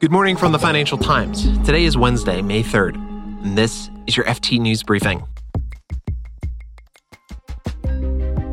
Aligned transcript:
Good 0.00 0.12
morning 0.12 0.38
from 0.38 0.52
the 0.52 0.58
Financial 0.58 0.96
Times. 0.96 1.44
Today 1.58 1.84
is 1.84 1.94
Wednesday, 1.94 2.40
May 2.40 2.62
3rd, 2.62 2.94
and 3.44 3.58
this 3.58 3.90
is 4.06 4.16
your 4.16 4.24
FT 4.24 4.58
News 4.58 4.82
Briefing. 4.82 5.26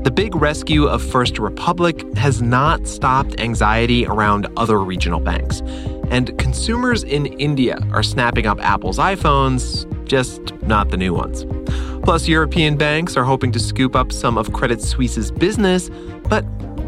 The 0.04 0.12
big 0.14 0.36
rescue 0.36 0.88
of 0.88 1.02
First 1.02 1.40
Republic 1.40 2.04
has 2.18 2.42
not 2.42 2.86
stopped 2.86 3.40
anxiety 3.40 4.06
around 4.06 4.48
other 4.58 4.84
regional 4.84 5.22
banks. 5.22 5.62
And 6.12 6.38
consumers 6.38 7.06
in 7.06 7.28
India 7.28 7.78
are 7.94 8.04
snapping 8.04 8.46
up 8.46 8.60
Apple's 8.60 8.98
iPhones, 8.98 9.86
just 10.06 10.54
not 10.64 10.90
the 10.90 10.98
new 10.98 11.14
ones. 11.14 11.46
Plus, 12.04 12.28
European 12.28 12.76
banks 12.76 13.16
are 13.16 13.24
hoping 13.24 13.54
to 13.54 13.60
scoop 13.60 13.96
up 13.96 14.12
some 14.12 14.38
of 14.38 14.52
Credit 14.52 14.82
Suisse's 14.82 15.32
business, 15.32 15.90
but 16.28 16.44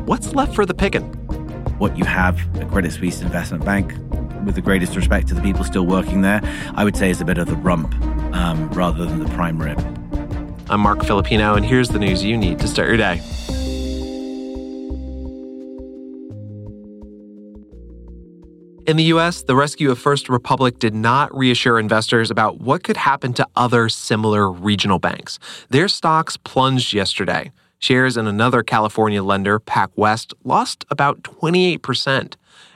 what's 0.06 0.36
left 0.36 0.54
for 0.54 0.66
the 0.66 0.74
picking? 0.74 1.14
What 1.78 1.98
you 1.98 2.04
have, 2.04 2.38
a 2.60 2.66
Credit 2.66 2.92
Suisse 2.92 3.22
investment 3.22 3.64
bank, 3.64 3.94
with 4.50 4.56
the 4.56 4.62
greatest 4.62 4.96
respect 4.96 5.28
to 5.28 5.36
the 5.36 5.42
people 5.42 5.64
still 5.64 5.86
working 5.86 6.22
there, 6.22 6.42
I 6.74 6.84
would 6.84 6.98
say 6.98 7.12
is 7.12 7.22
a 7.22 7.26
bit 7.26 7.38
of 7.38 7.46
the 7.46 7.56
rump 7.56 7.94
um, 8.34 8.68
rather 8.72 9.06
than 9.06 9.20
the 9.20 9.30
prime 9.30 9.62
rib. 9.62 9.78
I'm 10.72 10.82
Marc 10.82 11.04
Filippino, 11.04 11.54
and 11.54 11.64
here's 11.64 11.90
the 11.90 12.00
news 12.00 12.24
you 12.24 12.36
need 12.36 12.58
to 12.60 12.68
start 12.68 12.88
your 12.88 12.98
day. 12.98 13.22
In 18.88 18.98
the 18.98 19.04
US, 19.14 19.44
the 19.44 19.56
rescue 19.56 19.92
of 19.92 20.00
First 20.00 20.30
Republic 20.30 20.80
did 20.80 20.96
not 20.96 21.36
reassure 21.38 21.78
investors 21.78 22.32
about 22.32 22.60
what 22.60 22.84
could 22.84 22.98
happen 22.98 23.34
to 23.34 23.48
other 23.56 23.88
similar 23.88 24.52
regional 24.52 24.98
banks. 24.98 25.38
Their 25.70 25.88
stocks 25.88 26.38
plunged 26.38 26.92
yesterday. 26.92 27.52
Shares 27.80 28.18
in 28.18 28.28
another 28.28 28.62
California 28.62 29.24
lender, 29.24 29.60
PacWest, 29.60 30.34
lost 30.44 30.86
about 30.90 31.24
28%. 31.24 32.36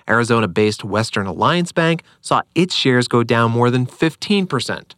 Arizona 0.09 0.47
based 0.47 0.83
Western 0.83 1.27
Alliance 1.27 1.71
Bank 1.71 2.03
saw 2.21 2.41
its 2.55 2.73
shares 2.73 3.07
go 3.07 3.21
down 3.21 3.51
more 3.51 3.69
than 3.69 3.85
15%. 3.85 4.93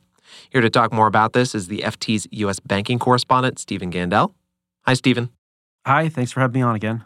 Here 0.52 0.62
to 0.62 0.70
talk 0.70 0.94
more 0.94 1.08
about 1.08 1.34
this 1.34 1.56
is 1.56 1.68
the 1.68 1.80
FT's 1.80 2.28
U.S. 2.32 2.60
banking 2.60 3.00
correspondent, 3.00 3.60
Stephen 3.60 3.92
Gandel. 3.92 4.34
Hi, 4.86 4.94
Stephen. 4.94 5.30
Hi, 5.86 6.08
thanks 6.08 6.32
for 6.32 6.40
having 6.40 6.60
me 6.60 6.62
on 6.62 6.76
again. 6.76 7.04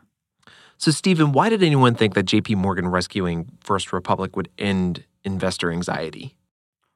So, 0.77 0.91
Stephen, 0.91 1.31
why 1.31 1.49
did 1.49 1.63
anyone 1.63 1.95
think 1.95 2.13
that 2.13 2.25
JP 2.25 2.57
Morgan 2.57 2.87
rescuing 2.87 3.49
First 3.61 3.91
Republic 3.91 4.35
would 4.35 4.49
end 4.57 5.03
investor 5.23 5.71
anxiety? 5.71 6.35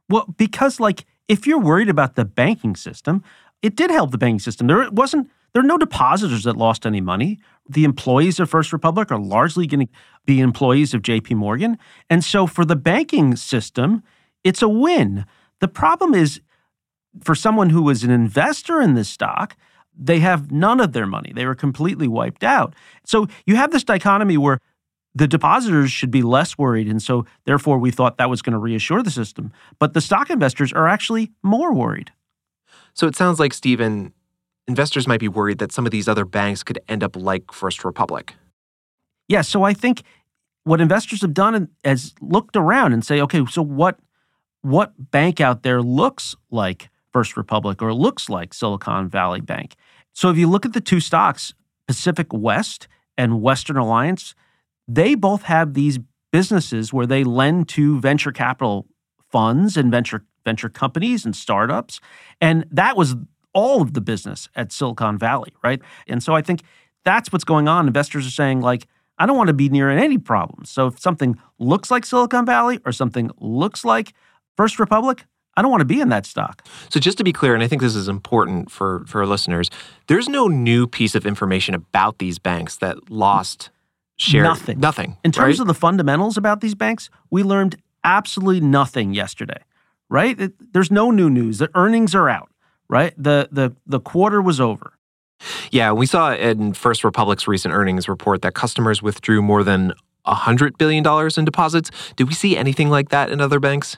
Well, 0.10 0.34
because, 0.38 0.80
like, 0.80 1.06
if 1.28 1.48
you're 1.48 1.60
worried 1.60 1.90
about 1.90 2.16
the 2.16 2.26
banking 2.26 2.76
system, 2.76 3.24
it 3.62 3.76
did 3.76 3.90
help 3.90 4.12
the 4.12 4.18
banking 4.18 4.40
system. 4.40 4.68
There 4.68 4.90
wasn't 4.92 5.30
there 5.54 5.62
are 5.62 5.68
no 5.68 5.78
depositors 5.78 6.44
that 6.44 6.58
lost 6.58 6.86
any 6.86 7.02
money. 7.02 7.40
The 7.70 7.84
employees 7.84 8.40
of 8.40 8.50
First 8.50 8.74
Republic 8.74 9.12
are 9.12 9.20
largely 9.20 9.68
going 9.68 9.88
to 9.88 9.94
be 10.26 10.40
employees 10.40 10.94
of 10.94 11.02
JP 11.02 11.36
Morgan. 11.36 11.78
And 12.10 12.24
so 12.24 12.48
for 12.48 12.66
the 12.66 12.76
banking 12.76 13.36
system, 13.36 14.04
it's 14.44 14.62
a 14.62 14.68
win. 14.68 15.26
The 15.60 15.68
problem 15.68 16.14
is 16.14 16.42
for 17.22 17.36
someone 17.36 17.70
who 17.70 17.84
was 17.84 18.04
an 18.04 18.12
investor 18.12 18.82
in 18.82 18.96
this 18.96 19.10
stock, 19.10 19.56
they 19.96 20.20
have 20.20 20.52
none 20.52 20.80
of 20.80 20.94
their 20.94 21.06
money. 21.06 21.32
They 21.34 21.46
were 21.46 21.56
completely 21.56 22.08
wiped 22.08 22.44
out. 22.44 22.74
So 23.06 23.28
you 23.46 23.56
have 23.56 23.72
this 23.72 23.84
dichotomy 23.84 24.38
where 24.38 24.60
the 25.16 25.28
depositors 25.28 25.92
should 25.92 26.10
be 26.10 26.24
less 26.24 26.58
worried. 26.58 26.88
And 26.88 27.02
so, 27.02 27.26
therefore, 27.46 27.78
we 27.78 27.92
thought 27.92 28.18
that 28.18 28.32
was 28.32 28.42
going 28.42 28.54
to 28.54 28.60
reassure 28.60 29.04
the 29.04 29.12
system. 29.12 29.52
But 29.78 29.94
the 29.94 30.02
stock 30.02 30.32
investors 30.32 30.74
are 30.74 30.88
actually 30.88 31.32
more 31.44 31.72
worried. 31.72 32.12
So 32.96 33.06
it 33.06 33.16
sounds 33.16 33.40
like, 33.40 33.54
Stephen, 33.54 34.14
investors 34.68 35.08
might 35.08 35.20
be 35.20 35.28
worried 35.28 35.60
that 35.60 35.72
some 35.72 35.86
of 35.86 35.92
these 35.92 36.08
other 36.08 36.26
banks 36.26 36.64
could 36.64 36.80
end 36.88 37.04
up 37.04 37.16
like 37.16 37.52
First 37.52 37.84
Republic. 37.84 38.36
Yeah, 39.28 39.42
so 39.42 39.64
I 39.64 39.74
think 39.74 40.04
what 40.64 40.82
investors 40.82 41.22
have 41.22 41.34
done 41.34 41.70
is 41.84 42.14
looked 42.22 42.56
around 42.56 42.94
and 42.94 43.06
say, 43.06 43.22
okay, 43.22 43.46
so 43.46 43.62
what 43.62 44.00
what 44.62 44.94
bank 45.12 45.42
out 45.42 45.64
there 45.64 45.82
looks 45.82 46.36
like 46.50 46.90
First 47.12 47.36
Republic 47.36 47.82
or 47.82 47.94
looks 47.94 48.30
like 48.30 48.54
Silicon 48.54 49.10
Valley 49.10 49.42
Bank? 49.42 49.76
So 50.14 50.30
if 50.30 50.38
you 50.38 50.50
look 50.50 50.66
at 50.66 50.74
the 50.74 50.82
two 50.82 51.02
stocks, 51.02 51.54
Pacific 51.88 52.28
West 52.32 52.88
and 53.18 53.42
Western 53.42 53.78
Alliance, 53.78 54.36
they 54.88 55.16
both 55.16 55.44
have 55.44 55.74
these 55.74 56.00
businesses 56.32 56.94
where 56.94 57.06
they 57.06 57.24
lend 57.24 57.68
to 57.70 58.00
venture 58.00 58.32
capital 58.32 58.88
funds 59.32 59.76
and 59.76 59.92
venture 59.92 60.26
venture 60.46 60.70
companies 60.70 61.26
and 61.26 61.36
startups. 61.36 62.00
And 62.42 62.66
that 62.72 62.98
was 62.98 63.16
all 63.54 63.82
of 63.82 63.94
the 63.94 64.02
business 64.02 64.50
at 64.56 64.72
Silicon 64.72 65.18
Valley, 65.18 65.54
right? 65.64 65.82
And 66.08 66.22
so 66.22 66.34
I 66.34 66.42
think 66.42 66.62
that's 67.04 67.32
what's 67.32 67.44
going 67.44 67.68
on. 67.68 67.88
Investors 67.88 68.28
are 68.28 68.32
saying, 68.32 68.62
like, 68.62 68.88
I 69.18 69.26
don't 69.26 69.38
want 69.38 69.48
to 69.48 69.54
be 69.54 69.70
near 69.70 69.90
any 69.90 70.18
problems. 70.18 70.70
So 70.70 70.88
if 70.88 71.00
something 71.00 71.38
looks 71.60 71.92
like 71.92 72.06
Silicon 72.06 72.46
Valley 72.46 72.80
or 72.86 72.92
something 72.92 73.30
looks 73.40 73.86
like 73.86 74.14
First 74.58 74.80
Republic, 74.80 75.26
I 75.56 75.62
don't 75.62 75.70
want 75.70 75.82
to 75.82 75.86
be 75.86 76.02
in 76.02 76.10
that 76.10 76.26
stock. 76.26 76.66
So 76.90 77.00
just 77.00 77.18
to 77.20 77.24
be 77.24 77.32
clear, 77.32 77.54
and 77.54 77.64
I 77.64 77.68
think 77.68 77.82
this 77.82 77.96
is 77.96 78.08
important 78.08 78.72
for 78.72 79.04
for 79.06 79.26
listeners, 79.26 79.70
there's 80.08 80.28
no 80.28 80.48
new 80.48 80.88
piece 80.88 81.14
of 81.14 81.26
information 81.26 81.76
about 81.76 82.18
these 82.18 82.40
banks 82.40 82.78
that 82.78 83.12
lost 83.12 83.70
share. 84.18 84.44
Nothing. 84.44 84.80
Nothing. 84.80 85.18
In 85.24 85.32
terms 85.32 85.60
right? 85.60 85.62
of 85.62 85.68
the 85.68 85.74
fundamentals 85.76 86.38
about 86.38 86.62
these 86.62 86.74
banks, 86.74 87.10
we 87.30 87.44
learned 87.44 87.76
absolutely 88.04 88.62
nothing 88.62 89.14
yesterday. 89.14 89.62
Right? 90.10 90.52
There's 90.74 90.92
no 90.92 91.12
new 91.12 91.30
news. 91.30 91.60
The 91.60 91.70
earnings 91.76 92.14
are 92.14 92.30
out 92.30 92.50
right? 92.94 93.14
The 93.18 93.50
the 93.52 93.76
the 93.88 94.00
quarter 94.00 94.40
was 94.42 94.62
over. 94.62 94.94
Yeah, 95.72 95.92
we 95.92 96.06
saw 96.06 96.34
in 96.34 96.74
First 96.74 97.04
Republic's 97.04 97.48
recent 97.48 97.74
earnings 97.74 98.08
report 98.08 98.44
that 98.44 98.54
customers 98.54 99.02
withdrew 99.02 99.42
more 99.42 99.64
than 99.64 99.94
$100 100.26 100.78
billion 100.78 101.04
in 101.38 101.44
deposits. 101.44 101.90
Did 102.16 102.28
we 102.30 102.34
see 102.34 102.56
anything 102.56 102.90
like 102.90 103.10
that 103.10 103.30
in 103.30 103.42
other 103.42 103.60
banks? 103.60 103.98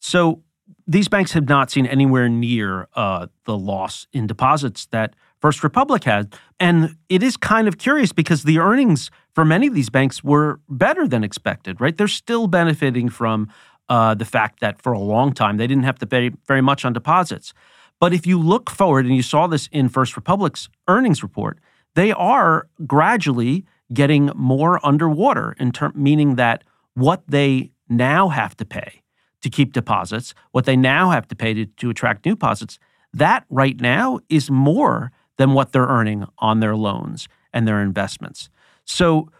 So 0.00 0.42
these 0.86 1.08
banks 1.08 1.32
have 1.32 1.46
not 1.46 1.70
seen 1.70 1.84
anywhere 1.84 2.28
near 2.28 2.88
uh, 2.94 3.26
the 3.44 3.58
loss 3.58 4.06
in 4.12 4.26
deposits 4.26 4.86
that 4.86 5.14
First 5.42 5.62
Republic 5.62 6.04
had. 6.04 6.34
And 6.58 6.96
it 7.08 7.22
is 7.22 7.36
kind 7.36 7.68
of 7.68 7.76
curious 7.76 8.12
because 8.12 8.44
the 8.44 8.58
earnings 8.58 9.10
for 9.34 9.44
many 9.44 9.66
of 9.66 9.74
these 9.74 9.90
banks 9.90 10.24
were 10.24 10.60
better 10.68 11.06
than 11.06 11.22
expected, 11.24 11.80
right? 11.80 11.96
They're 11.98 12.08
still 12.08 12.46
benefiting 12.46 13.10
from 13.10 13.50
uh, 13.88 14.14
the 14.14 14.24
fact 14.24 14.60
that 14.60 14.80
for 14.80 14.92
a 14.92 14.98
long 14.98 15.32
time 15.32 15.56
they 15.56 15.66
didn't 15.66 15.84
have 15.84 15.98
to 15.98 16.06
pay 16.06 16.30
very 16.46 16.62
much 16.62 16.84
on 16.84 16.92
deposits. 16.92 17.52
But 18.02 18.12
if 18.12 18.26
you 18.26 18.36
look 18.36 18.68
forward, 18.68 19.06
and 19.06 19.14
you 19.14 19.22
saw 19.22 19.46
this 19.46 19.68
in 19.70 19.88
First 19.88 20.16
Republic's 20.16 20.68
earnings 20.88 21.22
report, 21.22 21.60
they 21.94 22.10
are 22.10 22.66
gradually 22.84 23.64
getting 23.94 24.32
more 24.34 24.84
underwater 24.84 25.54
in 25.60 25.70
term, 25.70 25.92
meaning 25.94 26.34
that 26.34 26.64
what 26.94 27.22
they 27.28 27.70
now 27.88 28.28
have 28.28 28.56
to 28.56 28.64
pay 28.64 29.02
to 29.42 29.48
keep 29.48 29.72
deposits, 29.72 30.34
what 30.50 30.64
they 30.64 30.74
now 30.74 31.10
have 31.10 31.28
to 31.28 31.36
pay 31.36 31.54
to, 31.54 31.64
to 31.64 31.90
attract 31.90 32.26
new 32.26 32.32
deposits, 32.32 32.80
that 33.12 33.44
right 33.48 33.80
now 33.80 34.18
is 34.28 34.50
more 34.50 35.12
than 35.38 35.52
what 35.52 35.70
they're 35.70 35.86
earning 35.86 36.26
on 36.38 36.58
their 36.58 36.74
loans 36.74 37.28
and 37.52 37.68
their 37.68 37.80
investments. 37.80 38.50
So 38.84 39.30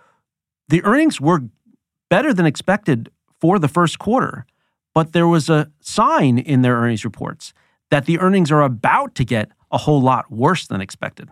the 0.69 0.85
earnings 0.85 1.21
were 1.21 1.43
better 2.09 2.33
than 2.33 2.47
expected 2.47 3.11
for 3.41 3.59
the 3.59 3.67
first 3.67 3.99
quarter, 3.99 4.47
but 4.95 5.15
there 5.15 5.27
was 5.27 5.51
a 5.51 5.73
sign 5.81 6.39
in 6.39 6.63
their 6.63 6.77
earnings 6.77 7.05
reports 7.05 7.53
that 7.93 8.07
the 8.07 8.19
earnings 8.21 8.51
are 8.51 8.63
about 8.63 9.15
to 9.15 9.23
get 9.23 9.51
a 9.71 9.77
whole 9.77 10.01
lot 10.01 10.33
worse 10.33 10.67
than 10.67 10.81
expected. 10.81 11.29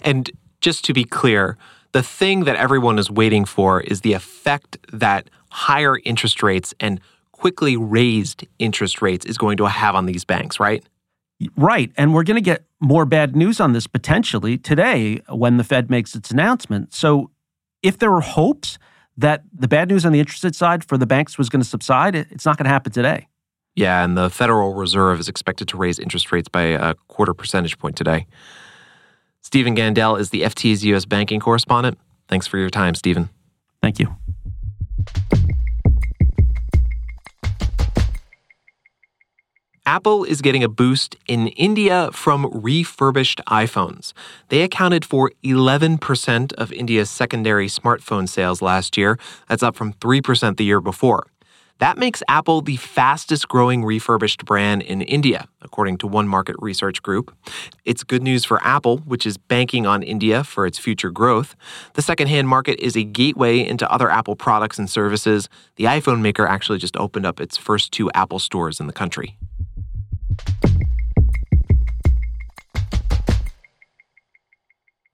And 0.00 0.30
just 0.62 0.82
to 0.86 0.94
be 0.94 1.04
clear, 1.04 1.58
the 1.92 2.02
thing 2.02 2.44
that 2.44 2.56
everyone 2.56 2.98
is 2.98 3.10
waiting 3.10 3.44
for 3.44 3.82
is 3.82 4.00
the 4.00 4.14
effect 4.14 4.78
that 4.94 5.28
higher 5.50 5.98
interest 6.06 6.42
rates 6.42 6.72
and 6.80 7.02
quickly 7.32 7.76
raised 7.76 8.46
interest 8.58 9.02
rates 9.02 9.26
is 9.26 9.36
going 9.36 9.58
to 9.58 9.66
have 9.66 9.94
on 9.94 10.06
these 10.06 10.24
banks, 10.24 10.58
right? 10.58 10.82
Right. 11.54 11.92
And 11.98 12.14
we're 12.14 12.24
going 12.24 12.36
to 12.36 12.40
get 12.40 12.64
more 12.80 13.04
bad 13.04 13.36
news 13.36 13.60
on 13.60 13.74
this 13.74 13.86
potentially 13.86 14.56
today 14.56 15.20
when 15.28 15.58
the 15.58 15.64
Fed 15.64 15.90
makes 15.90 16.14
its 16.14 16.30
announcement. 16.30 16.94
So 16.94 17.30
if 17.82 17.98
there 17.98 18.10
were 18.10 18.22
hopes 18.22 18.78
that 19.18 19.42
the 19.52 19.68
bad 19.68 19.90
news 19.90 20.06
on 20.06 20.12
the 20.12 20.18
interest 20.18 20.44
rate 20.44 20.54
side 20.54 20.82
for 20.82 20.96
the 20.96 21.06
banks 21.06 21.36
was 21.36 21.50
going 21.50 21.60
to 21.60 21.68
subside, 21.68 22.14
it's 22.14 22.46
not 22.46 22.56
going 22.56 22.64
to 22.64 22.70
happen 22.70 22.90
today. 22.90 23.28
Yeah, 23.78 24.02
and 24.02 24.18
the 24.18 24.28
Federal 24.28 24.74
Reserve 24.74 25.20
is 25.20 25.28
expected 25.28 25.68
to 25.68 25.76
raise 25.76 26.00
interest 26.00 26.32
rates 26.32 26.48
by 26.48 26.62
a 26.62 26.94
quarter 27.06 27.32
percentage 27.32 27.78
point 27.78 27.94
today. 27.94 28.26
Stephen 29.40 29.76
Gandel 29.76 30.18
is 30.18 30.30
the 30.30 30.42
FT's 30.42 30.84
U.S. 30.86 31.04
banking 31.04 31.38
correspondent. 31.38 31.96
Thanks 32.26 32.48
for 32.48 32.58
your 32.58 32.70
time, 32.70 32.96
Stephen. 32.96 33.28
Thank 33.80 34.00
you. 34.00 34.16
Apple 39.86 40.24
is 40.24 40.42
getting 40.42 40.64
a 40.64 40.68
boost 40.68 41.14
in 41.28 41.46
India 41.46 42.10
from 42.12 42.50
refurbished 42.52 43.40
iPhones. 43.46 44.12
They 44.48 44.62
accounted 44.62 45.04
for 45.04 45.30
11% 45.44 46.52
of 46.54 46.72
India's 46.72 47.10
secondary 47.10 47.68
smartphone 47.68 48.28
sales 48.28 48.60
last 48.60 48.96
year. 48.96 49.20
That's 49.48 49.62
up 49.62 49.76
from 49.76 49.92
3% 49.92 50.56
the 50.56 50.64
year 50.64 50.80
before. 50.80 51.28
That 51.78 51.96
makes 51.96 52.24
Apple 52.26 52.60
the 52.60 52.76
fastest 52.76 53.46
growing 53.46 53.84
refurbished 53.84 54.44
brand 54.44 54.82
in 54.82 55.00
India, 55.02 55.46
according 55.62 55.98
to 55.98 56.08
one 56.08 56.26
market 56.26 56.56
research 56.58 57.02
group. 57.02 57.32
It's 57.84 58.02
good 58.02 58.22
news 58.22 58.44
for 58.44 58.60
Apple, 58.64 58.98
which 58.98 59.24
is 59.24 59.38
banking 59.38 59.86
on 59.86 60.02
India 60.02 60.42
for 60.42 60.66
its 60.66 60.76
future 60.76 61.10
growth. 61.10 61.54
The 61.94 62.02
secondhand 62.02 62.48
market 62.48 62.80
is 62.80 62.96
a 62.96 63.04
gateway 63.04 63.60
into 63.64 63.88
other 63.92 64.10
Apple 64.10 64.34
products 64.34 64.80
and 64.80 64.90
services. 64.90 65.48
The 65.76 65.84
iPhone 65.84 66.20
maker 66.20 66.48
actually 66.48 66.78
just 66.78 66.96
opened 66.96 67.26
up 67.26 67.40
its 67.40 67.56
first 67.56 67.92
two 67.92 68.10
Apple 68.12 68.40
stores 68.40 68.80
in 68.80 68.88
the 68.88 68.92
country. 68.92 69.38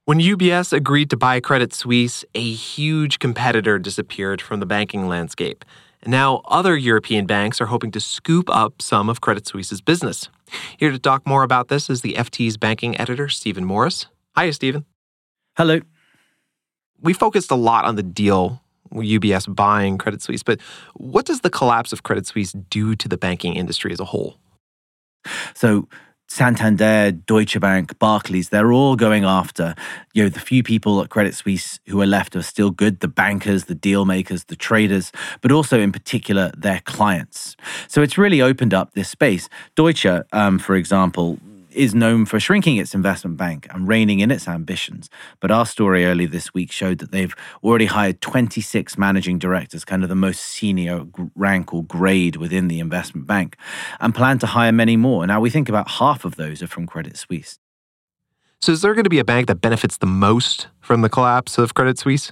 When 0.05 0.19
UBS 0.19 0.73
agreed 0.73 1.09
to 1.11 1.17
buy 1.17 1.39
Credit 1.39 1.73
Suisse, 1.73 2.25
a 2.35 2.53
huge 2.53 3.19
competitor 3.19 3.77
disappeared 3.79 4.41
from 4.41 4.59
the 4.59 4.65
banking 4.67 5.07
landscape. 5.07 5.63
And 6.05 6.11
now 6.11 6.43
other 6.45 6.77
European 6.77 7.25
banks 7.25 7.59
are 7.59 7.65
hoping 7.65 7.89
to 7.91 7.99
scoop 7.99 8.47
up 8.49 8.79
some 8.79 9.09
of 9.09 9.21
Credit 9.21 9.47
Suisse's 9.47 9.81
business. 9.81 10.29
Here 10.77 10.91
to 10.91 10.99
talk 10.99 11.25
more 11.25 11.41
about 11.41 11.67
this 11.67 11.89
is 11.89 12.01
the 12.01 12.13
FT's 12.13 12.57
banking 12.57 12.97
editor, 12.99 13.27
Stephen 13.27 13.65
Morris. 13.65 14.05
Hi, 14.35 14.51
Stephen. 14.51 14.85
Hello. 15.57 15.81
We 17.01 17.13
focused 17.13 17.49
a 17.49 17.55
lot 17.55 17.85
on 17.85 17.95
the 17.95 18.03
deal 18.03 18.61
with 18.91 19.07
UBS 19.07 19.53
buying 19.53 19.97
Credit 19.97 20.21
Suisse, 20.21 20.43
but 20.43 20.61
what 20.93 21.25
does 21.25 21.41
the 21.41 21.49
collapse 21.49 21.91
of 21.91 22.03
Credit 22.03 22.27
Suisse 22.27 22.53
do 22.53 22.95
to 22.95 23.09
the 23.09 23.17
banking 23.17 23.55
industry 23.55 23.91
as 23.91 23.99
a 23.99 24.05
whole? 24.05 24.37
So, 25.55 25.87
Santander, 26.27 27.11
Deutsche 27.11 27.59
Bank, 27.59 27.97
Barclays, 27.99 28.49
they're 28.49 28.73
all 28.73 28.95
going 28.95 29.23
after, 29.23 29.75
you 30.13 30.23
know, 30.23 30.29
the 30.29 30.39
few 30.39 30.63
people 30.63 31.01
at 31.01 31.09
Credit 31.09 31.33
Suisse 31.33 31.79
who 31.87 32.01
are 32.01 32.07
left 32.07 32.35
are 32.35 32.41
still 32.41 32.71
good, 32.71 32.99
the 32.99 33.07
bankers, 33.07 33.65
the 33.65 33.75
deal 33.75 34.05
makers, 34.05 34.45
the 34.45 34.55
traders, 34.55 35.11
but 35.41 35.51
also 35.51 35.79
in 35.79 35.91
particular 35.91 36.51
their 36.57 36.81
clients. 36.81 37.55
So 37.87 38.01
it's 38.01 38.17
really 38.17 38.41
opened 38.41 38.73
up 38.73 38.93
this 38.93 39.09
space. 39.09 39.47
Deutsche, 39.75 40.07
um, 40.33 40.59
for 40.59 40.75
example, 40.75 41.37
is 41.75 41.93
known 41.93 42.25
for 42.25 42.39
shrinking 42.39 42.77
its 42.77 42.95
investment 42.95 43.37
bank 43.37 43.67
and 43.71 43.87
reining 43.87 44.19
in 44.19 44.31
its 44.31 44.47
ambitions. 44.47 45.09
But 45.39 45.51
our 45.51 45.65
story 45.65 46.05
early 46.05 46.25
this 46.25 46.53
week 46.53 46.71
showed 46.71 46.99
that 46.99 47.11
they've 47.11 47.35
already 47.63 47.85
hired 47.85 48.21
26 48.21 48.97
managing 48.97 49.39
directors, 49.39 49.85
kind 49.85 50.03
of 50.03 50.09
the 50.09 50.15
most 50.15 50.41
senior 50.41 51.05
rank 51.35 51.73
or 51.73 51.83
grade 51.83 52.37
within 52.37 52.67
the 52.67 52.79
investment 52.79 53.27
bank, 53.27 53.57
and 53.99 54.15
plan 54.15 54.39
to 54.39 54.47
hire 54.47 54.71
many 54.71 54.97
more. 54.97 55.25
Now, 55.27 55.39
we 55.39 55.49
think 55.49 55.69
about 55.69 55.89
half 55.89 56.25
of 56.25 56.35
those 56.35 56.63
are 56.63 56.67
from 56.67 56.87
Credit 56.87 57.17
Suisse. 57.17 57.59
So, 58.61 58.71
is 58.71 58.81
there 58.81 58.93
going 58.93 59.03
to 59.03 59.09
be 59.09 59.19
a 59.19 59.25
bank 59.25 59.47
that 59.47 59.61
benefits 59.61 59.97
the 59.97 60.07
most 60.07 60.67
from 60.79 61.01
the 61.01 61.09
collapse 61.09 61.57
of 61.57 61.73
Credit 61.73 61.99
Suisse? 61.99 62.31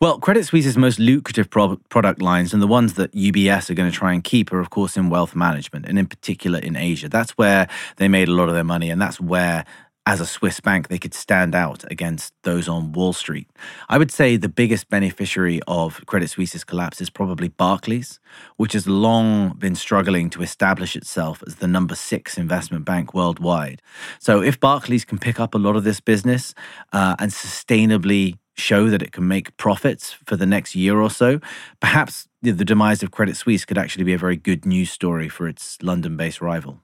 Well, 0.00 0.18
Credit 0.18 0.44
Suisse's 0.44 0.76
most 0.76 0.98
lucrative 0.98 1.50
pro- 1.50 1.76
product 1.88 2.22
lines 2.22 2.52
and 2.52 2.62
the 2.62 2.66
ones 2.66 2.94
that 2.94 3.12
UBS 3.12 3.70
are 3.70 3.74
going 3.74 3.90
to 3.90 3.96
try 3.96 4.12
and 4.12 4.22
keep 4.22 4.52
are, 4.52 4.60
of 4.60 4.70
course, 4.70 4.96
in 4.96 5.10
wealth 5.10 5.34
management 5.34 5.86
and 5.86 5.98
in 5.98 6.06
particular 6.06 6.58
in 6.58 6.76
Asia. 6.76 7.08
That's 7.08 7.32
where 7.32 7.68
they 7.96 8.08
made 8.08 8.28
a 8.28 8.32
lot 8.32 8.48
of 8.48 8.54
their 8.54 8.64
money, 8.64 8.90
and 8.90 9.00
that's 9.00 9.20
where 9.20 9.64
as 10.06 10.20
a 10.20 10.26
Swiss 10.26 10.60
bank, 10.60 10.88
they 10.88 10.98
could 10.98 11.14
stand 11.14 11.54
out 11.54 11.84
against 11.90 12.32
those 12.42 12.68
on 12.68 12.92
Wall 12.92 13.12
Street. 13.12 13.48
I 13.88 13.98
would 13.98 14.10
say 14.10 14.36
the 14.36 14.48
biggest 14.48 14.88
beneficiary 14.88 15.60
of 15.68 16.04
Credit 16.06 16.28
Suisse's 16.28 16.64
collapse 16.64 17.00
is 17.00 17.10
probably 17.10 17.48
Barclays, 17.48 18.18
which 18.56 18.72
has 18.72 18.88
long 18.88 19.54
been 19.58 19.74
struggling 19.74 20.30
to 20.30 20.42
establish 20.42 20.96
itself 20.96 21.44
as 21.46 21.56
the 21.56 21.68
number 21.68 21.94
six 21.94 22.38
investment 22.38 22.84
bank 22.84 23.12
worldwide. 23.14 23.82
So, 24.18 24.42
if 24.42 24.58
Barclays 24.58 25.04
can 25.04 25.18
pick 25.18 25.38
up 25.38 25.54
a 25.54 25.58
lot 25.58 25.76
of 25.76 25.84
this 25.84 26.00
business 26.00 26.54
uh, 26.92 27.16
and 27.18 27.30
sustainably 27.30 28.38
show 28.60 28.88
that 28.88 29.02
it 29.02 29.12
can 29.12 29.26
make 29.26 29.56
profits 29.56 30.12
for 30.12 30.36
the 30.36 30.46
next 30.46 30.74
year 30.74 31.00
or 31.00 31.10
so, 31.10 31.40
perhaps 31.80 32.28
the 32.42 32.52
demise 32.52 33.02
of 33.02 33.10
Credit 33.10 33.36
Suisse 33.36 33.64
could 33.64 33.78
actually 33.78 34.04
be 34.04 34.14
a 34.14 34.18
very 34.18 34.36
good 34.36 34.64
news 34.64 34.90
story 34.90 35.28
for 35.28 35.48
its 35.48 35.78
London 35.82 36.16
based 36.16 36.40
rival. 36.40 36.80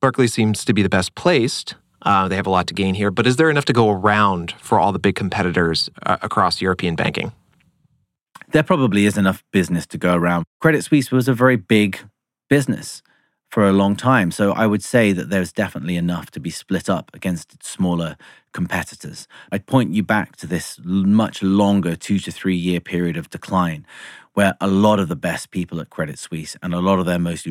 Barclays 0.00 0.32
seems 0.32 0.64
to 0.64 0.72
be 0.72 0.82
the 0.82 0.88
best 0.88 1.14
placed. 1.14 1.74
Uh, 2.02 2.28
they 2.28 2.36
have 2.36 2.46
a 2.46 2.50
lot 2.50 2.66
to 2.68 2.74
gain 2.74 2.94
here, 2.94 3.10
but 3.10 3.26
is 3.26 3.36
there 3.36 3.50
enough 3.50 3.64
to 3.64 3.72
go 3.72 3.90
around 3.90 4.52
for 4.58 4.78
all 4.78 4.92
the 4.92 4.98
big 4.98 5.16
competitors 5.16 5.90
uh, 6.04 6.18
across 6.22 6.60
European 6.60 6.94
banking? 6.94 7.32
There 8.52 8.62
probably 8.62 9.06
is 9.06 9.18
enough 9.18 9.42
business 9.52 9.86
to 9.86 9.98
go 9.98 10.14
around. 10.14 10.44
Credit 10.60 10.84
Suisse 10.84 11.10
was 11.10 11.26
a 11.26 11.34
very 11.34 11.56
big 11.56 11.98
business 12.48 13.02
for 13.48 13.66
a 13.66 13.72
long 13.72 13.96
time. 13.96 14.30
So 14.30 14.52
I 14.52 14.66
would 14.66 14.82
say 14.82 15.12
that 15.12 15.30
there's 15.30 15.52
definitely 15.52 15.96
enough 15.96 16.30
to 16.32 16.40
be 16.40 16.50
split 16.50 16.90
up 16.90 17.10
against 17.14 17.62
smaller 17.62 18.16
competitors. 18.52 19.28
I'd 19.52 19.66
point 19.66 19.94
you 19.94 20.02
back 20.02 20.36
to 20.36 20.46
this 20.46 20.80
much 20.82 21.42
longer 21.42 21.96
two 21.96 22.18
to 22.20 22.32
three 22.32 22.56
year 22.56 22.80
period 22.80 23.16
of 23.16 23.30
decline 23.30 23.86
where 24.36 24.54
a 24.60 24.66
lot 24.66 25.00
of 25.00 25.08
the 25.08 25.16
best 25.16 25.50
people 25.50 25.80
at 25.80 25.88
Credit 25.88 26.18
Suisse 26.18 26.56
and 26.62 26.74
a 26.74 26.80
lot 26.80 26.98
of 26.98 27.06
their 27.06 27.18
most 27.18 27.46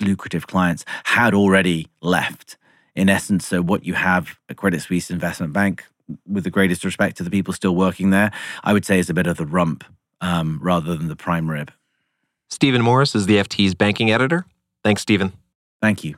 lucrative 0.00 0.46
clients 0.46 0.84
had 1.04 1.32
already 1.32 1.88
left. 2.02 2.58
In 2.94 3.08
essence, 3.08 3.46
so 3.46 3.62
what 3.62 3.84
you 3.84 3.94
have 3.94 4.38
at 4.48 4.56
Credit 4.56 4.80
Suisse 4.80 5.10
Investment 5.10 5.54
Bank, 5.54 5.84
with 6.26 6.44
the 6.44 6.50
greatest 6.50 6.84
respect 6.84 7.16
to 7.16 7.22
the 7.22 7.30
people 7.30 7.54
still 7.54 7.74
working 7.74 8.10
there, 8.10 8.30
I 8.62 8.74
would 8.74 8.84
say 8.84 8.98
is 8.98 9.08
a 9.08 9.14
bit 9.14 9.26
of 9.26 9.38
the 9.38 9.46
rump 9.46 9.82
um, 10.20 10.60
rather 10.62 10.94
than 10.94 11.08
the 11.08 11.16
prime 11.16 11.50
rib. 11.50 11.72
Stephen 12.48 12.82
Morris 12.82 13.14
is 13.14 13.26
the 13.26 13.36
FT's 13.36 13.74
banking 13.74 14.10
editor. 14.10 14.46
Thanks, 14.84 15.02
Stephen. 15.02 15.32
Thank 15.80 16.04
you. 16.04 16.16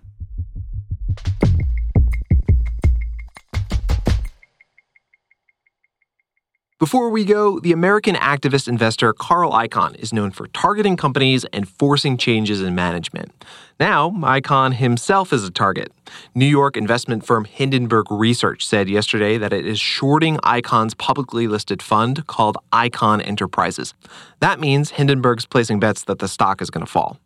Before 6.79 7.11
we 7.11 7.25
go, 7.25 7.59
the 7.59 7.73
American 7.73 8.15
activist 8.15 8.69
investor 8.69 9.13
Carl 9.13 9.51
Icahn 9.51 9.97
is 9.97 10.13
known 10.13 10.31
for 10.31 10.47
targeting 10.47 10.97
companies 10.97 11.45
and 11.53 11.69
forcing 11.69 12.17
changes 12.17 12.63
in 12.63 12.77
management. 12.77 13.33
Now, 13.81 14.11
Icahn 14.11 14.75
himself 14.75 15.33
is 15.33 15.43
a 15.43 15.51
target. 15.51 15.91
New 16.37 16.47
York 16.47 16.77
investment 16.77 17.27
firm 17.27 17.47
Hindenburg 17.47 18.13
Research 18.13 18.65
said 18.65 18.89
yesterday 18.89 19.39
that 19.39 19.53
it 19.53 19.67
is 19.67 19.81
shorting 19.81 20.37
Icahn's 20.37 20.95
publicly 20.95 21.49
listed 21.49 21.83
fund 21.83 22.25
called 22.29 22.57
Icahn 22.73 23.27
Enterprises. 23.27 23.93
That 24.39 24.61
means 24.61 24.91
Hindenburg's 24.91 25.47
placing 25.47 25.81
bets 25.81 26.05
that 26.05 26.21
the 26.21 26.29
stock 26.29 26.63
is 26.63 26.71
going 26.71 26.87
to 26.87 26.91
fall. 26.91 27.19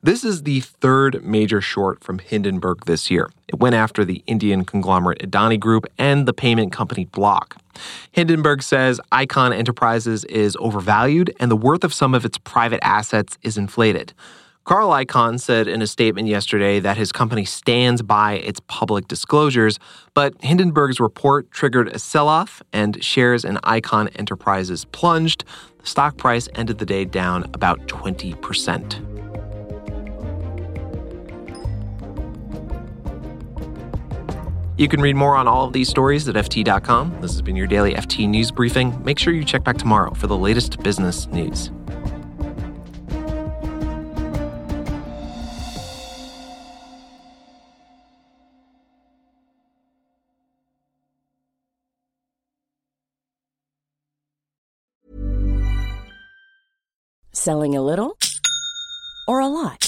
This 0.00 0.24
is 0.24 0.44
the 0.44 0.60
third 0.60 1.24
major 1.24 1.60
short 1.60 2.04
from 2.04 2.20
Hindenburg 2.20 2.84
this 2.84 3.10
year. 3.10 3.30
It 3.48 3.58
went 3.58 3.74
after 3.74 4.04
the 4.04 4.22
Indian 4.28 4.64
conglomerate 4.64 5.18
Adani 5.18 5.58
Group 5.58 5.86
and 5.98 6.26
the 6.26 6.32
payment 6.32 6.70
company 6.70 7.06
Block. 7.06 7.60
Hindenburg 8.12 8.62
says 8.62 9.00
Icahn 9.10 9.52
Enterprises 9.52 10.24
is 10.26 10.56
overvalued 10.60 11.34
and 11.40 11.50
the 11.50 11.56
worth 11.56 11.82
of 11.82 11.92
some 11.92 12.14
of 12.14 12.24
its 12.24 12.38
private 12.38 12.78
assets 12.84 13.38
is 13.42 13.58
inflated. 13.58 14.12
Carl 14.62 14.90
Icahn 14.90 15.40
said 15.40 15.66
in 15.66 15.82
a 15.82 15.86
statement 15.86 16.28
yesterday 16.28 16.78
that 16.78 16.96
his 16.96 17.10
company 17.10 17.44
stands 17.44 18.00
by 18.00 18.34
its 18.34 18.60
public 18.68 19.08
disclosures, 19.08 19.80
but 20.14 20.34
Hindenburg's 20.42 21.00
report 21.00 21.50
triggered 21.50 21.88
a 21.88 21.98
sell 21.98 22.28
off 22.28 22.62
and 22.72 23.02
shares 23.02 23.44
in 23.44 23.56
Icahn 23.64 24.16
Enterprises 24.16 24.84
plunged. 24.84 25.44
The 25.78 25.86
stock 25.86 26.18
price 26.18 26.48
ended 26.54 26.78
the 26.78 26.86
day 26.86 27.04
down 27.04 27.50
about 27.52 27.80
20%. 27.88 29.17
You 34.78 34.86
can 34.86 35.00
read 35.00 35.16
more 35.16 35.34
on 35.34 35.48
all 35.48 35.66
of 35.66 35.72
these 35.72 35.88
stories 35.88 36.28
at 36.28 36.36
FT.com. 36.36 37.20
This 37.20 37.32
has 37.32 37.42
been 37.42 37.56
your 37.56 37.66
daily 37.66 37.94
FT 37.94 38.28
News 38.28 38.52
Briefing. 38.52 39.02
Make 39.04 39.18
sure 39.18 39.32
you 39.32 39.42
check 39.44 39.64
back 39.64 39.76
tomorrow 39.76 40.14
for 40.14 40.28
the 40.28 40.38
latest 40.38 40.80
business 40.84 41.26
news. 41.26 41.72
Selling 57.32 57.74
a 57.74 57.82
little 57.82 58.16
or 59.26 59.40
a 59.40 59.48
lot? 59.48 59.87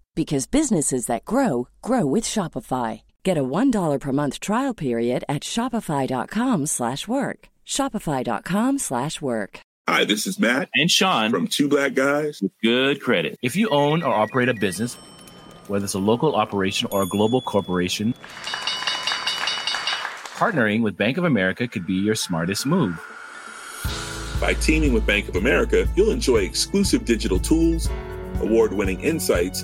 because 0.21 0.45
businesses 0.45 1.07
that 1.07 1.25
grow 1.25 1.67
grow 1.81 2.05
with 2.05 2.25
Shopify. 2.25 3.01
Get 3.23 3.39
a 3.39 3.43
$1 3.43 3.99
per 3.99 4.11
month 4.11 4.39
trial 4.39 4.75
period 4.75 5.23
at 5.27 5.41
shopify.com/work. 5.41 7.39
shopify.com/work. 7.65 9.59
Hi, 9.89 10.05
this 10.05 10.27
is 10.27 10.39
Matt 10.39 10.69
and 10.75 10.91
Sean 10.91 11.31
from 11.31 11.47
Two 11.47 11.67
Black 11.67 11.95
Guys 11.95 12.39
with 12.39 12.51
Good 12.61 13.01
Credit. 13.01 13.35
If 13.41 13.55
you 13.55 13.67
own 13.69 14.03
or 14.03 14.13
operate 14.13 14.47
a 14.47 14.53
business, 14.53 14.93
whether 15.67 15.85
it's 15.85 15.95
a 15.95 16.05
local 16.11 16.35
operation 16.35 16.87
or 16.91 17.01
a 17.01 17.07
global 17.07 17.41
corporation, 17.41 18.13
partnering 20.37 20.83
with 20.83 20.95
Bank 20.97 21.17
of 21.17 21.23
America 21.23 21.67
could 21.67 21.87
be 21.87 21.95
your 21.95 22.15
smartest 22.15 22.67
move. 22.67 22.93
By 24.39 24.53
teaming 24.53 24.93
with 24.93 25.05
Bank 25.05 25.29
of 25.29 25.35
America, 25.35 25.87
you'll 25.95 26.11
enjoy 26.11 26.37
exclusive 26.37 27.05
digital 27.05 27.39
tools, 27.39 27.89
award 28.39 28.73
winning 28.73 28.99
insights, 29.01 29.63